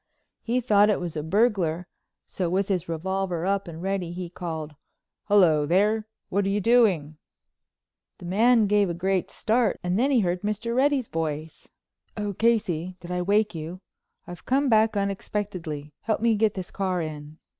[0.41, 1.85] He thought it was a burglar,
[2.25, 4.73] so, with his revolver up and ready, he called:
[5.25, 6.07] "Hello, there.
[6.29, 7.17] What are you doing?"
[8.17, 10.75] The man gave a great start, and then he heard Mr.
[10.75, 11.67] Reddy's voice:
[12.17, 13.79] "Oh, Casey, did I wake you?
[14.25, 15.93] I've come back unexpectedly.
[16.01, 17.37] Help me get this car in."